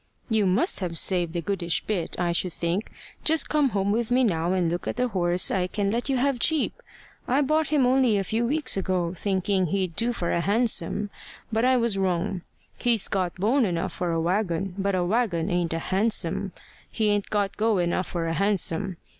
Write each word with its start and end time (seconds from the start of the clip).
"You 0.31 0.47
must 0.47 0.79
have 0.79 0.97
saved 0.97 1.35
a 1.35 1.41
goodish 1.41 1.83
bit, 1.85 2.19
I 2.19 2.31
should 2.31 2.53
think. 2.53 2.91
Just 3.23 3.49
come 3.49 3.69
home 3.69 3.91
with 3.91 4.09
me 4.09 4.23
now 4.23 4.51
and 4.51 4.67
look 4.67 4.87
at 4.87 4.99
a 4.99 5.09
horse 5.09 5.51
I 5.51 5.67
can 5.67 5.91
let 5.91 6.09
you 6.09 6.17
have 6.17 6.39
cheap. 6.39 6.81
I 7.27 7.43
bought 7.43 7.67
him 7.67 7.85
only 7.85 8.17
a 8.17 8.23
few 8.23 8.47
weeks 8.47 8.75
ago, 8.75 9.13
thinking 9.13 9.67
he'd 9.67 9.95
do 9.95 10.11
for 10.11 10.31
a 10.31 10.41
Hansom, 10.41 11.11
but 11.53 11.65
I 11.65 11.77
was 11.77 11.99
wrong. 11.99 12.41
He's 12.79 13.07
got 13.07 13.35
bone 13.35 13.63
enough 13.63 13.93
for 13.93 14.09
a 14.09 14.19
waggon, 14.19 14.73
but 14.75 14.95
a 14.95 15.03
waggon 15.03 15.51
ain't 15.51 15.71
a 15.71 15.77
Hansom. 15.77 16.51
He 16.91 17.09
ain't 17.09 17.29
got 17.29 17.55
go 17.55 17.77
enough 17.77 18.07
for 18.07 18.25
a 18.27 18.33
Hansom. 18.33 18.97